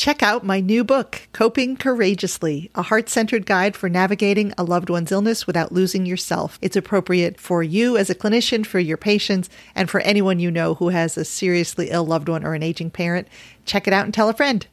Check 0.00 0.22
out 0.22 0.42
my 0.42 0.60
new 0.60 0.82
book, 0.82 1.28
Coping 1.34 1.76
Courageously, 1.76 2.70
a 2.74 2.80
heart 2.80 3.10
centered 3.10 3.44
guide 3.44 3.76
for 3.76 3.90
navigating 3.90 4.50
a 4.56 4.64
loved 4.64 4.88
one's 4.88 5.12
illness 5.12 5.46
without 5.46 5.72
losing 5.72 6.06
yourself. 6.06 6.58
It's 6.62 6.74
appropriate 6.74 7.38
for 7.38 7.62
you 7.62 7.98
as 7.98 8.08
a 8.08 8.14
clinician, 8.14 8.64
for 8.64 8.78
your 8.78 8.96
patients, 8.96 9.50
and 9.74 9.90
for 9.90 10.00
anyone 10.00 10.38
you 10.38 10.50
know 10.50 10.72
who 10.72 10.88
has 10.88 11.18
a 11.18 11.24
seriously 11.26 11.90
ill 11.90 12.06
loved 12.06 12.30
one 12.30 12.46
or 12.46 12.54
an 12.54 12.62
aging 12.62 12.90
parent. 12.90 13.28
Check 13.66 13.86
it 13.86 13.92
out 13.92 14.06
and 14.06 14.14
tell 14.14 14.30
a 14.30 14.32
friend. 14.32 14.66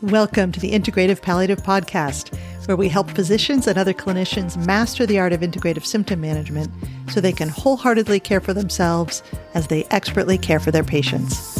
Welcome 0.00 0.52
to 0.52 0.60
the 0.60 0.70
Integrative 0.70 1.22
Palliative 1.22 1.64
Podcast, 1.64 2.38
where 2.68 2.76
we 2.76 2.88
help 2.88 3.10
physicians 3.10 3.66
and 3.66 3.78
other 3.78 3.92
clinicians 3.92 4.64
master 4.64 5.06
the 5.06 5.18
art 5.18 5.32
of 5.32 5.40
integrative 5.40 5.86
symptom 5.86 6.20
management 6.20 6.70
so 7.10 7.20
they 7.20 7.32
can 7.32 7.48
wholeheartedly 7.48 8.20
care 8.20 8.40
for 8.40 8.54
themselves 8.54 9.24
as 9.54 9.66
they 9.66 9.86
expertly 9.86 10.38
care 10.38 10.60
for 10.60 10.70
their 10.70 10.84
patients. 10.84 11.57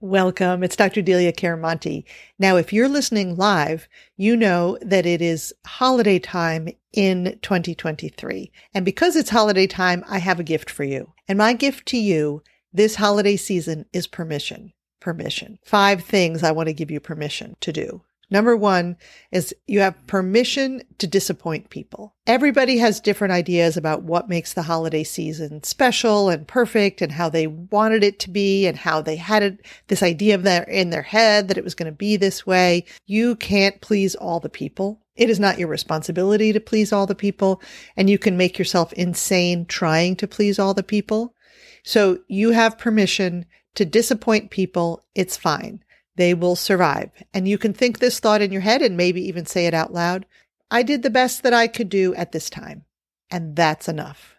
Welcome. 0.00 0.62
It's 0.62 0.76
Dr. 0.76 1.02
Delia 1.02 1.32
Chiaramonte. 1.32 2.04
Now, 2.38 2.54
if 2.54 2.72
you're 2.72 2.88
listening 2.88 3.34
live, 3.34 3.88
you 4.16 4.36
know 4.36 4.78
that 4.80 5.06
it 5.06 5.20
is 5.20 5.52
holiday 5.66 6.20
time 6.20 6.68
in 6.92 7.36
2023. 7.42 8.52
And 8.72 8.84
because 8.84 9.16
it's 9.16 9.30
holiday 9.30 9.66
time, 9.66 10.04
I 10.08 10.18
have 10.18 10.38
a 10.38 10.44
gift 10.44 10.70
for 10.70 10.84
you. 10.84 11.14
And 11.26 11.36
my 11.36 11.52
gift 11.52 11.86
to 11.86 11.98
you 11.98 12.44
this 12.72 12.94
holiday 12.94 13.34
season 13.34 13.86
is 13.92 14.06
permission. 14.06 14.72
Permission. 15.00 15.58
Five 15.64 16.04
things 16.04 16.44
I 16.44 16.52
want 16.52 16.68
to 16.68 16.74
give 16.74 16.92
you 16.92 17.00
permission 17.00 17.56
to 17.58 17.72
do. 17.72 18.02
Number 18.30 18.54
one 18.54 18.96
is 19.32 19.54
you 19.66 19.80
have 19.80 20.06
permission 20.06 20.82
to 20.98 21.06
disappoint 21.06 21.70
people. 21.70 22.14
Everybody 22.26 22.76
has 22.78 23.00
different 23.00 23.32
ideas 23.32 23.76
about 23.76 24.02
what 24.02 24.28
makes 24.28 24.52
the 24.52 24.62
holiday 24.62 25.02
season 25.02 25.62
special 25.62 26.28
and 26.28 26.46
perfect 26.46 27.00
and 27.00 27.12
how 27.12 27.30
they 27.30 27.46
wanted 27.46 28.04
it 28.04 28.18
to 28.20 28.30
be 28.30 28.66
and 28.66 28.76
how 28.76 29.00
they 29.00 29.16
had 29.16 29.42
it, 29.42 29.66
this 29.86 30.02
idea 30.02 30.34
of 30.34 30.42
their 30.42 30.64
in 30.64 30.90
their 30.90 31.02
head 31.02 31.48
that 31.48 31.56
it 31.56 31.64
was 31.64 31.74
going 31.74 31.90
to 31.90 31.96
be 31.96 32.16
this 32.16 32.46
way. 32.46 32.84
You 33.06 33.34
can't 33.34 33.80
please 33.80 34.14
all 34.14 34.40
the 34.40 34.50
people. 34.50 35.00
It 35.16 35.30
is 35.30 35.40
not 35.40 35.58
your 35.58 35.68
responsibility 35.68 36.52
to 36.52 36.60
please 36.60 36.92
all 36.92 37.06
the 37.06 37.14
people 37.14 37.62
and 37.96 38.10
you 38.10 38.18
can 38.18 38.36
make 38.36 38.58
yourself 38.58 38.92
insane 38.92 39.64
trying 39.64 40.16
to 40.16 40.28
please 40.28 40.58
all 40.58 40.74
the 40.74 40.82
people. 40.82 41.34
So 41.82 42.18
you 42.28 42.50
have 42.50 42.76
permission 42.76 43.46
to 43.74 43.86
disappoint 43.86 44.50
people. 44.50 45.02
It's 45.14 45.36
fine 45.36 45.82
they 46.18 46.34
will 46.34 46.56
survive. 46.56 47.10
And 47.32 47.46
you 47.46 47.56
can 47.58 47.72
think 47.72 47.98
this 47.98 48.18
thought 48.18 48.42
in 48.42 48.50
your 48.50 48.60
head 48.60 48.82
and 48.82 48.96
maybe 48.96 49.22
even 49.28 49.46
say 49.46 49.66
it 49.66 49.72
out 49.72 49.92
loud. 49.92 50.26
I 50.68 50.82
did 50.82 51.04
the 51.04 51.10
best 51.10 51.44
that 51.44 51.54
I 51.54 51.68
could 51.68 51.88
do 51.88 52.12
at 52.16 52.32
this 52.32 52.50
time. 52.50 52.84
And 53.30 53.54
that's 53.54 53.88
enough. 53.88 54.34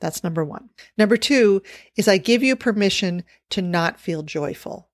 That's 0.00 0.22
number 0.22 0.44
one. 0.44 0.68
Number 0.98 1.16
two 1.16 1.62
is 1.96 2.08
I 2.08 2.18
give 2.18 2.42
you 2.42 2.56
permission 2.56 3.24
to 3.50 3.62
not 3.62 3.98
feel 3.98 4.22
joyful. 4.22 4.90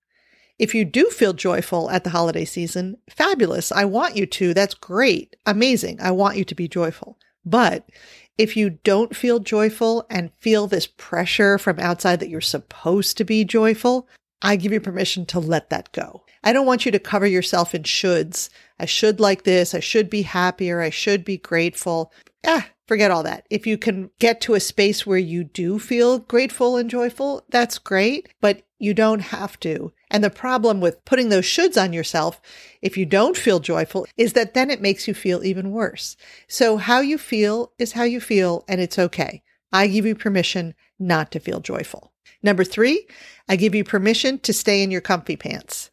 If 0.57 0.73
you 0.73 0.85
do 0.85 1.09
feel 1.09 1.33
joyful 1.33 1.89
at 1.89 2.05
the 2.05 2.11
holiday 2.11 2.45
season, 2.45 2.95
fabulous. 3.09 3.69
I 3.73 3.83
want 3.83 4.15
you 4.15 4.25
to. 4.27 4.53
That's 4.53 4.73
great. 4.73 5.35
Amazing. 5.45 5.99
I 5.99 6.11
want 6.11 6.37
you 6.37 6.45
to 6.45 6.55
be 6.55 6.69
joyful. 6.69 7.19
But 7.43 7.89
if 8.37 8.55
you 8.55 8.69
don't 8.69 9.13
feel 9.15 9.39
joyful 9.39 10.05
and 10.09 10.31
feel 10.39 10.67
this 10.67 10.87
pressure 10.87 11.57
from 11.57 11.77
outside 11.79 12.21
that 12.21 12.29
you're 12.29 12.39
supposed 12.39 13.17
to 13.17 13.25
be 13.25 13.43
joyful, 13.43 14.07
I 14.41 14.55
give 14.55 14.71
you 14.71 14.79
permission 14.79 15.25
to 15.27 15.39
let 15.39 15.69
that 15.69 15.91
go. 15.91 16.23
I 16.43 16.53
don't 16.53 16.65
want 16.65 16.85
you 16.85 16.91
to 16.91 16.99
cover 16.99 17.27
yourself 17.27 17.75
in 17.75 17.83
shoulds. 17.83 18.49
I 18.79 18.85
should 18.85 19.19
like 19.19 19.43
this. 19.43 19.75
I 19.75 19.79
should 19.79 20.09
be 20.09 20.23
happier. 20.23 20.81
I 20.81 20.89
should 20.89 21.23
be 21.23 21.37
grateful. 21.37 22.11
Ah, 22.45 22.69
forget 22.87 23.11
all 23.11 23.21
that. 23.23 23.45
If 23.51 23.67
you 23.67 23.77
can 23.77 24.09
get 24.19 24.41
to 24.41 24.55
a 24.55 24.59
space 24.59 25.05
where 25.05 25.19
you 25.19 25.43
do 25.43 25.77
feel 25.77 26.17
grateful 26.19 26.77
and 26.77 26.89
joyful, 26.89 27.45
that's 27.49 27.77
great, 27.77 28.29
but 28.41 28.63
you 28.79 28.95
don't 28.95 29.19
have 29.19 29.59
to. 29.59 29.93
And 30.09 30.23
the 30.23 30.31
problem 30.31 30.81
with 30.81 31.05
putting 31.05 31.29
those 31.29 31.45
shoulds 31.45 31.81
on 31.81 31.93
yourself, 31.93 32.41
if 32.81 32.97
you 32.97 33.05
don't 33.05 33.37
feel 33.37 33.59
joyful, 33.59 34.07
is 34.17 34.33
that 34.33 34.55
then 34.55 34.71
it 34.71 34.81
makes 34.81 35.07
you 35.07 35.13
feel 35.13 35.43
even 35.43 35.71
worse. 35.71 36.17
So 36.47 36.77
how 36.77 36.99
you 36.99 37.19
feel 37.19 37.73
is 37.77 37.91
how 37.91 38.03
you 38.03 38.19
feel, 38.19 38.65
and 38.67 38.81
it's 38.81 38.97
okay. 38.97 39.43
I 39.71 39.85
give 39.85 40.07
you 40.07 40.15
permission 40.15 40.73
not 40.97 41.31
to 41.31 41.39
feel 41.39 41.59
joyful. 41.59 42.10
Number 42.43 42.63
three, 42.63 43.07
I 43.47 43.55
give 43.55 43.75
you 43.75 43.83
permission 43.83 44.39
to 44.39 44.53
stay 44.53 44.81
in 44.81 44.91
your 44.91 45.01
comfy 45.01 45.35
pants. 45.35 45.91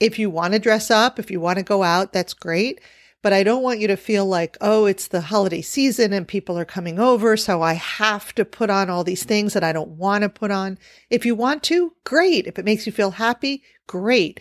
If 0.00 0.18
you 0.18 0.30
want 0.30 0.52
to 0.52 0.58
dress 0.58 0.90
up, 0.90 1.18
if 1.18 1.30
you 1.30 1.40
want 1.40 1.58
to 1.58 1.64
go 1.64 1.82
out, 1.82 2.12
that's 2.12 2.34
great. 2.34 2.80
But 3.20 3.32
I 3.32 3.42
don't 3.42 3.64
want 3.64 3.80
you 3.80 3.88
to 3.88 3.96
feel 3.96 4.26
like, 4.26 4.56
oh, 4.60 4.84
it's 4.84 5.08
the 5.08 5.22
holiday 5.22 5.60
season 5.60 6.12
and 6.12 6.28
people 6.28 6.56
are 6.56 6.64
coming 6.64 7.00
over. 7.00 7.36
So 7.36 7.62
I 7.62 7.72
have 7.72 8.32
to 8.36 8.44
put 8.44 8.70
on 8.70 8.90
all 8.90 9.02
these 9.02 9.24
things 9.24 9.54
that 9.54 9.64
I 9.64 9.72
don't 9.72 9.90
want 9.90 10.22
to 10.22 10.28
put 10.28 10.52
on. 10.52 10.78
If 11.10 11.26
you 11.26 11.34
want 11.34 11.64
to, 11.64 11.94
great. 12.04 12.46
If 12.46 12.58
it 12.60 12.64
makes 12.64 12.86
you 12.86 12.92
feel 12.92 13.10
happy, 13.10 13.64
great. 13.88 14.38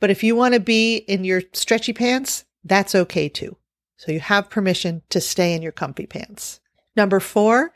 But 0.00 0.10
if 0.10 0.22
you 0.22 0.34
want 0.36 0.54
to 0.54 0.60
be 0.60 0.96
in 0.96 1.24
your 1.24 1.42
stretchy 1.52 1.92
pants, 1.92 2.44
that's 2.64 2.94
okay 2.94 3.28
too. 3.28 3.58
So 3.98 4.12
you 4.12 4.20
have 4.20 4.48
permission 4.48 5.02
to 5.10 5.20
stay 5.20 5.54
in 5.54 5.60
your 5.60 5.72
comfy 5.72 6.06
pants. 6.06 6.60
Number 6.96 7.20
four, 7.20 7.74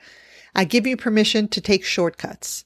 I 0.54 0.64
give 0.64 0.86
you 0.86 0.96
permission 0.96 1.48
to 1.48 1.60
take 1.60 1.84
shortcuts. 1.84 2.64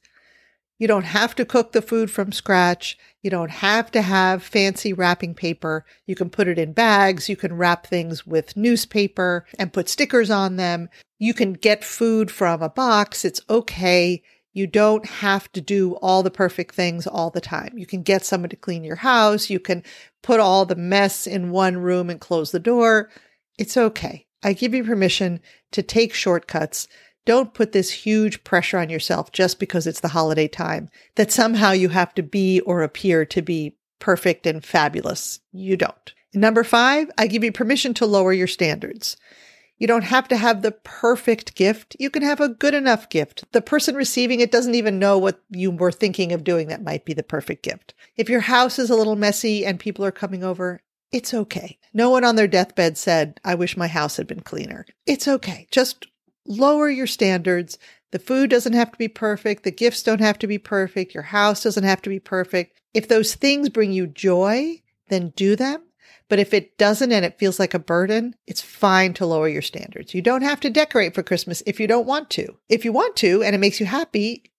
You 0.78 0.86
don't 0.86 1.04
have 1.04 1.34
to 1.36 1.44
cook 1.46 1.72
the 1.72 1.80
food 1.80 2.10
from 2.10 2.32
scratch. 2.32 2.98
You 3.22 3.30
don't 3.30 3.50
have 3.50 3.90
to 3.92 4.02
have 4.02 4.42
fancy 4.42 4.92
wrapping 4.92 5.34
paper. 5.34 5.86
You 6.06 6.14
can 6.14 6.28
put 6.28 6.48
it 6.48 6.58
in 6.58 6.72
bags. 6.72 7.28
You 7.28 7.36
can 7.36 7.56
wrap 7.56 7.86
things 7.86 8.26
with 8.26 8.56
newspaper 8.56 9.46
and 9.58 9.72
put 9.72 9.88
stickers 9.88 10.30
on 10.30 10.56
them. 10.56 10.88
You 11.18 11.32
can 11.32 11.54
get 11.54 11.82
food 11.82 12.30
from 12.30 12.62
a 12.62 12.68
box. 12.68 13.24
It's 13.24 13.40
okay. 13.48 14.22
You 14.52 14.66
don't 14.66 15.06
have 15.06 15.50
to 15.52 15.60
do 15.60 15.94
all 15.96 16.22
the 16.22 16.30
perfect 16.30 16.74
things 16.74 17.06
all 17.06 17.30
the 17.30 17.40
time. 17.40 17.76
You 17.76 17.86
can 17.86 18.02
get 18.02 18.24
someone 18.24 18.50
to 18.50 18.56
clean 18.56 18.84
your 18.84 18.96
house. 18.96 19.48
You 19.48 19.60
can 19.60 19.82
put 20.22 20.40
all 20.40 20.66
the 20.66 20.76
mess 20.76 21.26
in 21.26 21.50
one 21.50 21.78
room 21.78 22.10
and 22.10 22.20
close 22.20 22.52
the 22.52 22.58
door. 22.58 23.10
It's 23.58 23.76
okay. 23.76 24.26
I 24.42 24.52
give 24.52 24.74
you 24.74 24.84
permission 24.84 25.40
to 25.72 25.82
take 25.82 26.14
shortcuts 26.14 26.86
don't 27.26 27.52
put 27.52 27.72
this 27.72 27.90
huge 27.90 28.42
pressure 28.44 28.78
on 28.78 28.88
yourself 28.88 29.32
just 29.32 29.58
because 29.58 29.86
it's 29.86 30.00
the 30.00 30.08
holiday 30.08 30.48
time 30.48 30.88
that 31.16 31.30
somehow 31.30 31.72
you 31.72 31.90
have 31.90 32.14
to 32.14 32.22
be 32.22 32.60
or 32.60 32.82
appear 32.82 33.26
to 33.26 33.42
be 33.42 33.76
perfect 33.98 34.46
and 34.46 34.64
fabulous. 34.64 35.40
You 35.52 35.76
don't. 35.76 36.14
Number 36.32 36.64
five, 36.64 37.10
I 37.18 37.26
give 37.26 37.44
you 37.44 37.52
permission 37.52 37.94
to 37.94 38.06
lower 38.06 38.32
your 38.32 38.46
standards. 38.46 39.16
You 39.78 39.86
don't 39.86 40.04
have 40.04 40.28
to 40.28 40.36
have 40.36 40.62
the 40.62 40.72
perfect 40.72 41.54
gift. 41.54 41.96
You 41.98 42.08
can 42.08 42.22
have 42.22 42.40
a 42.40 42.48
good 42.48 42.72
enough 42.72 43.10
gift. 43.10 43.44
The 43.52 43.60
person 43.60 43.94
receiving 43.94 44.40
it 44.40 44.50
doesn't 44.50 44.74
even 44.74 44.98
know 44.98 45.18
what 45.18 45.42
you 45.50 45.70
were 45.70 45.92
thinking 45.92 46.32
of 46.32 46.44
doing 46.44 46.68
that 46.68 46.82
might 46.82 47.04
be 47.04 47.12
the 47.12 47.22
perfect 47.22 47.62
gift. 47.62 47.92
If 48.16 48.28
your 48.28 48.40
house 48.40 48.78
is 48.78 48.88
a 48.88 48.96
little 48.96 49.16
messy 49.16 49.66
and 49.66 49.78
people 49.78 50.04
are 50.04 50.12
coming 50.12 50.42
over, 50.42 50.80
it's 51.12 51.34
okay. 51.34 51.78
No 51.92 52.10
one 52.10 52.24
on 52.24 52.36
their 52.36 52.48
deathbed 52.48 52.96
said, 52.96 53.38
I 53.44 53.54
wish 53.54 53.76
my 53.76 53.86
house 53.86 54.16
had 54.16 54.26
been 54.26 54.40
cleaner. 54.40 54.86
It's 55.06 55.28
okay. 55.28 55.66
Just 55.70 56.06
lower 56.46 56.88
your 56.88 57.06
standards. 57.06 57.78
The 58.12 58.18
food 58.18 58.50
doesn't 58.50 58.72
have 58.72 58.92
to 58.92 58.98
be 58.98 59.08
perfect. 59.08 59.62
The 59.62 59.70
gifts 59.70 60.02
don't 60.02 60.20
have 60.20 60.38
to 60.38 60.46
be 60.46 60.58
perfect. 60.58 61.14
Your 61.14 61.24
house 61.24 61.62
doesn't 61.62 61.84
have 61.84 62.02
to 62.02 62.10
be 62.10 62.20
perfect. 62.20 62.80
If 62.94 63.08
those 63.08 63.34
things 63.34 63.68
bring 63.68 63.92
you 63.92 64.06
joy, 64.06 64.82
then 65.08 65.32
do 65.36 65.56
them. 65.56 65.82
But 66.28 66.38
if 66.38 66.52
it 66.52 66.76
doesn't 66.76 67.12
and 67.12 67.24
it 67.24 67.38
feels 67.38 67.58
like 67.58 67.74
a 67.74 67.78
burden, 67.78 68.34
it's 68.46 68.62
fine 68.62 69.14
to 69.14 69.26
lower 69.26 69.48
your 69.48 69.62
standards. 69.62 70.14
You 70.14 70.22
don't 70.22 70.42
have 70.42 70.60
to 70.60 70.70
decorate 70.70 71.14
for 71.14 71.22
Christmas 71.22 71.62
if 71.66 71.78
you 71.78 71.86
don't 71.86 72.06
want 72.06 72.30
to. 72.30 72.56
If 72.68 72.84
you 72.84 72.92
want 72.92 73.16
to 73.16 73.42
and 73.42 73.54
it 73.54 73.58
makes 73.58 73.78
you 73.78 73.86
happy, 73.86 74.50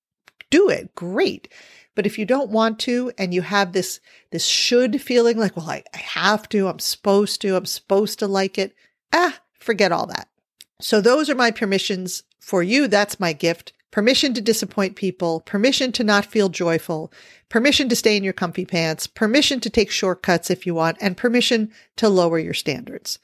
do 0.50 0.70
it. 0.70 0.96
Great. 0.96 1.52
But 1.96 2.06
if 2.06 2.18
you 2.18 2.26
don't 2.26 2.52
want 2.52 2.80
to 2.82 3.12
and 3.18 3.34
you 3.34 3.42
have 3.42 3.74
this, 3.74 4.00
this 4.32 4.46
should 4.46 5.02
feeling 5.02 5.38
like, 5.38 5.58
well, 5.58 5.70
I, 5.70 5.84
I 5.94 5.98
have 5.98 6.48
to, 6.50 6.68
I'm 6.68 6.80
supposed 6.80 7.42
to, 7.42 7.56
I'm 7.56 7.66
supposed 7.66 8.20
to 8.20 8.28
like 8.28 8.58
it. 8.58 8.74
Ah, 9.12 9.40
forget 9.60 9.92
all 9.92 10.06
that. 10.08 10.30
So 10.80 11.02
those 11.02 11.30
are 11.30 11.36
my 11.36 11.52
permissions 11.52 12.24
for 12.40 12.62
you. 12.62 12.88
That's 12.88 13.20
my 13.20 13.34
gift. 13.34 13.74
Permission 13.90 14.34
to 14.36 14.42
disappoint 14.42 14.96
people, 14.96 15.40
permission 15.42 15.92
to 15.94 16.04
not 16.04 16.26
feel 16.26 16.50
joyful, 16.50 17.12
permission 17.50 17.90
to 17.90 17.96
stay 17.96 18.16
in 18.16 18.24
your 18.24 18.34
comfy 18.34 18.66
pants, 18.66 19.08
permission 19.08 19.60
to 19.62 19.70
take 19.70 19.90
shortcuts 19.90 20.52
if 20.52 20.68
you 20.68 20.76
want, 20.76 20.98
and 21.02 21.18
permission 21.18 21.72
to 21.96 22.10
lower 22.10 22.38
your 22.38 22.54
standards. 22.54 23.18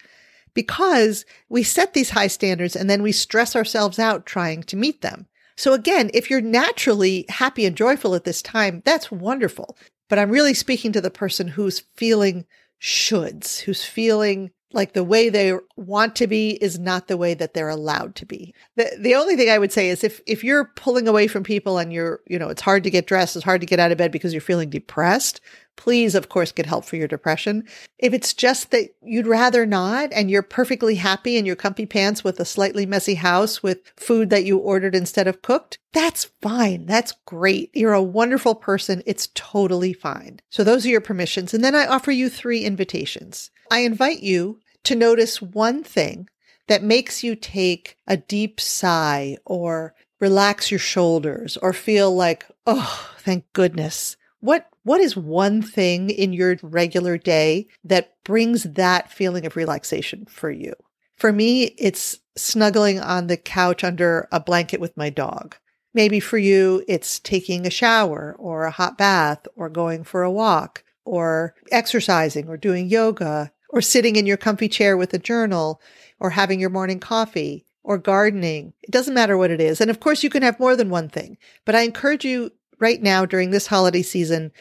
Because 0.53 1.25
we 1.49 1.63
set 1.63 1.93
these 1.93 2.11
high 2.11 2.27
standards 2.27 2.75
and 2.75 2.89
then 2.89 3.03
we 3.03 3.11
stress 3.11 3.55
ourselves 3.55 3.99
out 3.99 4.25
trying 4.25 4.63
to 4.63 4.77
meet 4.77 5.01
them. 5.01 5.27
So 5.55 5.73
again, 5.73 6.09
if 6.13 6.29
you're 6.29 6.41
naturally 6.41 7.25
happy 7.29 7.65
and 7.65 7.75
joyful 7.75 8.15
at 8.15 8.23
this 8.23 8.41
time, 8.41 8.81
that's 8.85 9.11
wonderful. 9.11 9.77
But 10.09 10.17
I'm 10.17 10.31
really 10.31 10.53
speaking 10.53 10.91
to 10.93 11.01
the 11.01 11.11
person 11.11 11.49
who's 11.49 11.83
feeling 11.95 12.45
shoulds, 12.81 13.59
who's 13.59 13.83
feeling 13.83 14.51
like 14.73 14.93
the 14.93 15.03
way 15.03 15.29
they 15.29 15.53
want 15.75 16.15
to 16.17 16.27
be 16.27 16.51
is 16.51 16.79
not 16.79 17.07
the 17.07 17.17
way 17.17 17.33
that 17.35 17.53
they're 17.53 17.69
allowed 17.69 18.15
to 18.15 18.25
be. 18.25 18.53
The 18.75 18.91
the 18.99 19.15
only 19.15 19.35
thing 19.35 19.49
I 19.49 19.59
would 19.59 19.71
say 19.71 19.89
is 19.89 20.03
if 20.03 20.19
if 20.25 20.43
you're 20.43 20.65
pulling 20.75 21.07
away 21.07 21.27
from 21.27 21.43
people 21.43 21.77
and 21.77 21.93
you're, 21.93 22.21
you 22.27 22.39
know, 22.39 22.49
it's 22.49 22.61
hard 22.61 22.83
to 22.83 22.91
get 22.91 23.07
dressed, 23.07 23.35
it's 23.35 23.45
hard 23.45 23.61
to 23.61 23.67
get 23.67 23.79
out 23.79 23.91
of 23.91 23.97
bed 23.97 24.11
because 24.11 24.33
you're 24.33 24.41
feeling 24.41 24.69
depressed, 24.69 25.39
please, 25.75 26.15
of 26.15 26.29
course, 26.29 26.51
get 26.51 26.65
help 26.65 26.85
for 26.85 26.95
your 26.95 27.07
depression. 27.07 27.63
If 27.99 28.13
it's 28.13 28.33
just 28.33 28.71
that 28.71 28.89
you'd 29.01 29.27
rather 29.27 29.65
not 29.65 30.11
and 30.13 30.29
you're 30.29 30.43
perfectly 30.43 30.95
happy 30.95 31.37
in 31.37 31.45
your 31.45 31.55
comfy 31.55 31.85
pants 31.85 32.23
with 32.23 32.39
a 32.39 32.45
slightly 32.45 32.85
messy 32.85 33.15
house 33.15 33.63
with 33.63 33.79
food 33.97 34.29
that 34.29 34.45
you 34.45 34.57
ordered 34.57 34.95
instead 34.95 35.27
of 35.27 35.41
cooked, 35.41 35.77
that's 35.93 36.25
fine. 36.41 36.85
That's 36.85 37.13
great. 37.25 37.69
You're 37.73 37.93
a 37.93 38.03
wonderful 38.03 38.55
person. 38.55 39.03
It's 39.05 39.29
totally 39.35 39.93
fine. 39.93 40.39
So 40.49 40.63
those 40.63 40.85
are 40.85 40.89
your 40.89 41.01
permissions. 41.01 41.53
And 41.53 41.63
then 41.63 41.75
I 41.75 41.85
offer 41.85 42.11
you 42.11 42.29
three 42.29 42.63
invitations. 42.63 43.51
I 43.73 43.79
invite 43.79 44.21
you 44.21 44.59
to 44.83 44.95
notice 44.95 45.41
one 45.41 45.83
thing 45.83 46.29
that 46.67 46.83
makes 46.83 47.23
you 47.23 47.35
take 47.35 47.97
a 48.05 48.15
deep 48.15 48.61
sigh 48.61 49.37
or 49.45 49.95
relax 50.19 50.69
your 50.69 50.79
shoulders 50.79 51.57
or 51.57 51.73
feel 51.73 52.15
like, 52.15 52.45
oh, 52.67 53.09
thank 53.17 53.51
goodness. 53.51 54.15
What 54.41 54.69
what 54.83 55.01
is 55.01 55.17
one 55.17 55.63
thing 55.63 56.11
in 56.11 56.33
your 56.33 56.57
regular 56.61 57.17
day 57.17 57.65
that 57.83 58.13
brings 58.23 58.61
that 58.61 59.11
feeling 59.11 59.43
of 59.43 59.55
relaxation 59.55 60.27
for 60.27 60.51
you? 60.51 60.73
For 61.15 61.33
me, 61.33 61.73
it's 61.79 62.19
snuggling 62.37 62.99
on 62.99 63.25
the 63.25 63.37
couch 63.37 63.83
under 63.83 64.27
a 64.31 64.39
blanket 64.39 64.81
with 64.81 64.95
my 64.95 65.09
dog. 65.09 65.55
Maybe 65.95 66.19
for 66.19 66.37
you, 66.37 66.83
it's 66.87 67.19
taking 67.19 67.65
a 67.65 67.71
shower 67.71 68.35
or 68.37 68.65
a 68.65 68.71
hot 68.71 68.99
bath 68.99 69.47
or 69.55 69.67
going 69.67 70.03
for 70.03 70.21
a 70.21 70.31
walk 70.31 70.83
or 71.05 71.55
exercising 71.71 72.47
or 72.47 72.55
doing 72.55 72.87
yoga 72.87 73.51
or 73.73 73.81
sitting 73.81 74.15
in 74.15 74.27
your 74.27 74.37
comfy 74.37 74.69
chair 74.69 74.95
with 74.95 75.13
a 75.15 75.19
journal 75.19 75.81
or 76.19 76.29
having 76.29 76.59
your 76.59 76.69
morning 76.69 76.99
coffee 76.99 77.65
or 77.83 77.97
gardening. 77.97 78.71
It 78.83 78.91
doesn't 78.91 79.15
matter 79.15 79.35
what 79.35 79.49
it 79.49 79.59
is. 79.59 79.81
And 79.81 79.89
of 79.89 79.99
course, 79.99 80.23
you 80.23 80.29
can 80.29 80.43
have 80.43 80.59
more 80.59 80.75
than 80.75 80.91
one 80.91 81.09
thing, 81.09 81.39
but 81.65 81.73
I 81.73 81.81
encourage 81.81 82.23
you 82.23 82.51
right 82.79 83.01
now 83.01 83.25
during 83.25 83.49
this 83.49 83.67
holiday 83.67 84.03
season 84.03 84.51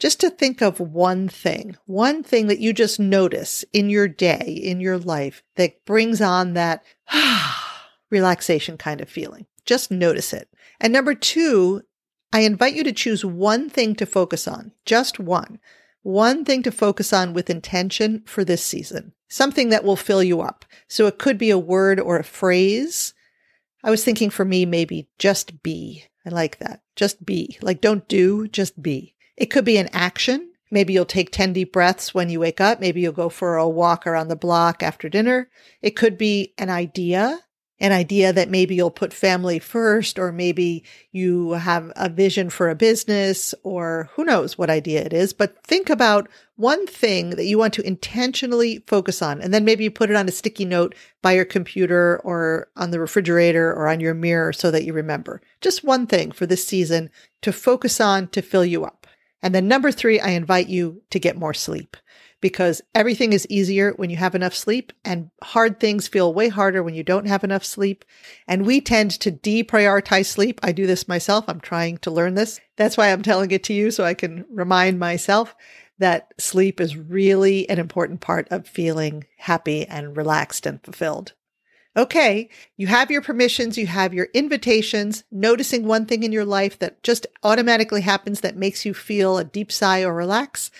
just 0.00 0.18
to 0.20 0.30
think 0.30 0.60
of 0.60 0.80
one 0.80 1.28
thing, 1.28 1.76
one 1.86 2.24
thing 2.24 2.48
that 2.48 2.58
you 2.58 2.72
just 2.72 2.98
notice 2.98 3.64
in 3.72 3.88
your 3.88 4.08
day, 4.08 4.60
in 4.62 4.80
your 4.80 4.98
life 4.98 5.44
that 5.54 5.84
brings 5.84 6.20
on 6.20 6.54
that 6.54 6.84
relaxation 8.10 8.76
kind 8.76 9.00
of 9.00 9.08
feeling. 9.08 9.46
Just 9.64 9.92
notice 9.92 10.32
it. 10.32 10.48
And 10.80 10.92
number 10.92 11.14
two, 11.14 11.82
I 12.32 12.40
invite 12.40 12.74
you 12.74 12.82
to 12.82 12.92
choose 12.92 13.24
one 13.24 13.70
thing 13.70 13.94
to 13.94 14.06
focus 14.06 14.48
on, 14.48 14.72
just 14.84 15.20
one, 15.20 15.60
one 16.06 16.44
thing 16.44 16.62
to 16.62 16.70
focus 16.70 17.12
on 17.12 17.32
with 17.32 17.50
intention 17.50 18.22
for 18.26 18.44
this 18.44 18.62
season, 18.62 19.12
something 19.26 19.70
that 19.70 19.82
will 19.82 19.96
fill 19.96 20.22
you 20.22 20.40
up. 20.40 20.64
So 20.86 21.08
it 21.08 21.18
could 21.18 21.36
be 21.36 21.50
a 21.50 21.58
word 21.58 21.98
or 21.98 22.16
a 22.16 22.22
phrase. 22.22 23.12
I 23.82 23.90
was 23.90 24.04
thinking 24.04 24.30
for 24.30 24.44
me, 24.44 24.64
maybe 24.64 25.08
just 25.18 25.64
be. 25.64 26.04
I 26.24 26.30
like 26.30 26.60
that. 26.60 26.82
Just 26.94 27.26
be. 27.26 27.58
Like 27.60 27.80
don't 27.80 28.06
do, 28.06 28.46
just 28.46 28.80
be. 28.80 29.16
It 29.36 29.46
could 29.46 29.64
be 29.64 29.78
an 29.78 29.88
action. 29.92 30.52
Maybe 30.70 30.92
you'll 30.92 31.06
take 31.06 31.32
10 31.32 31.52
deep 31.54 31.72
breaths 31.72 32.14
when 32.14 32.30
you 32.30 32.38
wake 32.38 32.60
up. 32.60 32.78
Maybe 32.78 33.00
you'll 33.00 33.12
go 33.12 33.28
for 33.28 33.56
a 33.56 33.68
walk 33.68 34.06
around 34.06 34.28
the 34.28 34.36
block 34.36 34.84
after 34.84 35.08
dinner. 35.08 35.48
It 35.82 35.96
could 35.96 36.16
be 36.16 36.54
an 36.56 36.70
idea, 36.70 37.40
an 37.78 37.92
idea 37.92 38.32
that 38.32 38.48
maybe 38.48 38.74
you'll 38.74 38.90
put 38.90 39.12
family 39.12 39.58
first, 39.58 40.18
or 40.18 40.32
maybe 40.32 40.82
you 41.12 41.52
have 41.52 41.92
a 41.96 42.08
vision 42.08 42.48
for 42.48 42.70
a 42.70 42.74
business, 42.74 43.54
or 43.62 44.08
who 44.14 44.24
knows 44.24 44.56
what 44.56 44.70
idea 44.70 45.02
it 45.02 45.12
is. 45.12 45.32
But 45.32 45.62
think 45.62 45.90
about 45.90 46.28
one 46.56 46.86
thing 46.86 47.30
that 47.30 47.44
you 47.44 47.58
want 47.58 47.74
to 47.74 47.86
intentionally 47.86 48.82
focus 48.86 49.20
on. 49.20 49.42
And 49.42 49.52
then 49.52 49.64
maybe 49.64 49.84
you 49.84 49.90
put 49.90 50.08
it 50.08 50.16
on 50.16 50.28
a 50.28 50.32
sticky 50.32 50.64
note 50.64 50.94
by 51.20 51.32
your 51.32 51.44
computer 51.44 52.20
or 52.24 52.68
on 52.76 52.92
the 52.92 53.00
refrigerator 53.00 53.72
or 53.72 53.88
on 53.88 54.00
your 54.00 54.14
mirror 54.14 54.54
so 54.54 54.70
that 54.70 54.84
you 54.84 54.94
remember. 54.94 55.42
Just 55.60 55.84
one 55.84 56.06
thing 56.06 56.32
for 56.32 56.46
this 56.46 56.66
season 56.66 57.10
to 57.42 57.52
focus 57.52 58.00
on 58.00 58.28
to 58.28 58.40
fill 58.40 58.64
you 58.64 58.84
up. 58.84 59.06
And 59.42 59.54
then 59.54 59.68
number 59.68 59.92
three, 59.92 60.18
I 60.18 60.30
invite 60.30 60.68
you 60.68 61.02
to 61.10 61.18
get 61.18 61.36
more 61.36 61.54
sleep 61.54 61.96
because 62.40 62.82
everything 62.94 63.32
is 63.32 63.46
easier 63.48 63.92
when 63.92 64.10
you 64.10 64.16
have 64.16 64.34
enough 64.34 64.54
sleep 64.54 64.92
and 65.04 65.30
hard 65.42 65.80
things 65.80 66.08
feel 66.08 66.34
way 66.34 66.48
harder 66.48 66.82
when 66.82 66.94
you 66.94 67.02
don't 67.02 67.26
have 67.26 67.44
enough 67.44 67.64
sleep. 67.64 68.04
And 68.46 68.66
we 68.66 68.80
tend 68.80 69.12
to 69.20 69.32
deprioritize 69.32 70.26
sleep. 70.26 70.60
I 70.62 70.72
do 70.72 70.86
this 70.86 71.08
myself. 71.08 71.46
I'm 71.48 71.60
trying 71.60 71.98
to 71.98 72.10
learn 72.10 72.34
this. 72.34 72.60
That's 72.76 72.96
why 72.96 73.10
I'm 73.10 73.22
telling 73.22 73.50
it 73.50 73.64
to 73.64 73.72
you 73.72 73.90
so 73.90 74.04
I 74.04 74.14
can 74.14 74.44
remind 74.50 74.98
myself 74.98 75.54
that 75.98 76.34
sleep 76.38 76.80
is 76.80 76.96
really 76.96 77.68
an 77.70 77.78
important 77.78 78.20
part 78.20 78.48
of 78.50 78.68
feeling 78.68 79.24
happy 79.38 79.86
and 79.86 80.16
relaxed 80.16 80.66
and 80.66 80.82
fulfilled. 80.82 81.32
Okay, 81.96 82.50
you 82.76 82.88
have 82.88 83.10
your 83.10 83.22
permissions, 83.22 83.78
you 83.78 83.86
have 83.86 84.12
your 84.12 84.28
invitations, 84.34 85.24
noticing 85.32 85.86
one 85.86 86.04
thing 86.04 86.24
in 86.24 86.32
your 86.32 86.44
life 86.44 86.78
that 86.80 87.02
just 87.02 87.26
automatically 87.42 88.02
happens 88.02 88.42
that 88.42 88.54
makes 88.54 88.84
you 88.84 88.92
feel 88.92 89.38
a 89.38 89.44
deep 89.44 89.72
sigh 89.72 90.04
or 90.04 90.12
relax. 90.12 90.70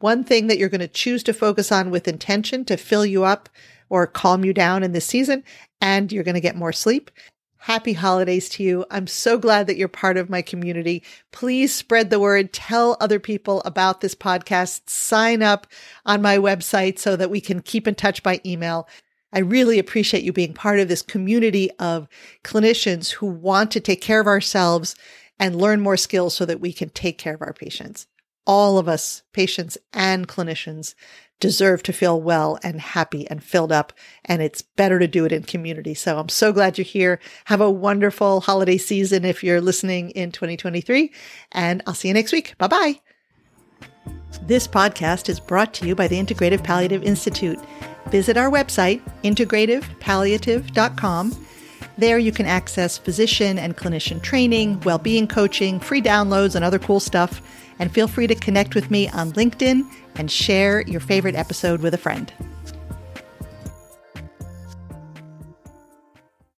One 0.00 0.22
thing 0.22 0.46
that 0.46 0.58
you're 0.58 0.68
going 0.68 0.80
to 0.80 0.88
choose 0.88 1.22
to 1.24 1.32
focus 1.32 1.72
on 1.72 1.90
with 1.90 2.06
intention 2.06 2.64
to 2.66 2.76
fill 2.76 3.04
you 3.04 3.24
up 3.24 3.48
or 3.88 4.06
calm 4.06 4.44
you 4.44 4.52
down 4.52 4.82
in 4.82 4.92
this 4.92 5.06
season, 5.06 5.42
and 5.80 6.12
you're 6.12 6.24
going 6.24 6.34
to 6.34 6.40
get 6.40 6.56
more 6.56 6.72
sleep. 6.72 7.10
Happy 7.56 7.94
holidays 7.94 8.48
to 8.50 8.62
you. 8.62 8.84
I'm 8.90 9.08
so 9.08 9.36
glad 9.36 9.66
that 9.66 9.76
you're 9.76 9.88
part 9.88 10.16
of 10.16 10.30
my 10.30 10.40
community. 10.40 11.02
Please 11.32 11.74
spread 11.74 12.10
the 12.10 12.20
word. 12.20 12.52
Tell 12.52 12.96
other 13.00 13.18
people 13.18 13.60
about 13.64 14.00
this 14.00 14.14
podcast. 14.14 14.88
Sign 14.88 15.42
up 15.42 15.66
on 16.06 16.22
my 16.22 16.38
website 16.38 16.98
so 16.98 17.16
that 17.16 17.30
we 17.30 17.40
can 17.40 17.60
keep 17.60 17.88
in 17.88 17.96
touch 17.96 18.22
by 18.22 18.40
email. 18.46 18.88
I 19.32 19.40
really 19.40 19.78
appreciate 19.78 20.22
you 20.22 20.32
being 20.32 20.54
part 20.54 20.78
of 20.78 20.88
this 20.88 21.02
community 21.02 21.70
of 21.80 22.08
clinicians 22.44 23.10
who 23.10 23.26
want 23.26 23.72
to 23.72 23.80
take 23.80 24.00
care 24.00 24.20
of 24.20 24.28
ourselves 24.28 24.94
and 25.40 25.56
learn 25.56 25.80
more 25.80 25.96
skills 25.96 26.34
so 26.34 26.46
that 26.46 26.60
we 26.60 26.72
can 26.72 26.90
take 26.90 27.18
care 27.18 27.34
of 27.34 27.42
our 27.42 27.52
patients. 27.52 28.06
All 28.46 28.78
of 28.78 28.88
us, 28.88 29.22
patients 29.32 29.76
and 29.92 30.26
clinicians, 30.26 30.94
deserve 31.40 31.82
to 31.84 31.92
feel 31.92 32.20
well 32.20 32.58
and 32.62 32.80
happy 32.80 33.28
and 33.30 33.40
filled 33.42 33.72
up. 33.72 33.92
And 34.24 34.42
it's 34.42 34.62
better 34.62 34.98
to 34.98 35.06
do 35.06 35.24
it 35.24 35.32
in 35.32 35.44
community. 35.44 35.94
So 35.94 36.18
I'm 36.18 36.28
so 36.28 36.52
glad 36.52 36.76
you're 36.78 36.84
here. 36.84 37.20
Have 37.44 37.60
a 37.60 37.70
wonderful 37.70 38.40
holiday 38.40 38.78
season 38.78 39.24
if 39.24 39.44
you're 39.44 39.60
listening 39.60 40.10
in 40.10 40.32
2023. 40.32 41.12
And 41.52 41.82
I'll 41.86 41.94
see 41.94 42.08
you 42.08 42.14
next 42.14 42.32
week. 42.32 42.58
Bye 42.58 42.66
bye. 42.66 43.00
This 44.42 44.66
podcast 44.66 45.28
is 45.28 45.38
brought 45.40 45.72
to 45.74 45.86
you 45.86 45.94
by 45.94 46.08
the 46.08 46.18
Integrative 46.18 46.64
Palliative 46.64 47.02
Institute. 47.02 47.58
Visit 48.06 48.36
our 48.36 48.50
website, 48.50 49.00
integrativepalliative.com. 49.22 51.46
There 51.98 52.18
you 52.18 52.32
can 52.32 52.46
access 52.46 52.98
physician 52.98 53.58
and 53.58 53.76
clinician 53.76 54.22
training, 54.22 54.80
well-being 54.80 55.28
coaching, 55.28 55.78
free 55.80 56.00
downloads, 56.00 56.54
and 56.54 56.64
other 56.64 56.78
cool 56.78 57.00
stuff. 57.00 57.42
And 57.78 57.92
feel 57.92 58.08
free 58.08 58.26
to 58.26 58.34
connect 58.34 58.74
with 58.74 58.90
me 58.90 59.08
on 59.10 59.32
LinkedIn 59.32 59.88
and 60.16 60.30
share 60.30 60.82
your 60.82 61.00
favorite 61.00 61.34
episode 61.34 61.80
with 61.80 61.94
a 61.94 61.98
friend. 61.98 62.32